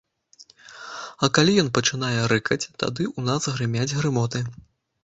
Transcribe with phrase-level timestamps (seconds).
[1.27, 4.39] А калі ён пачынае рыкаць, тады ў нас грымяць грымоты.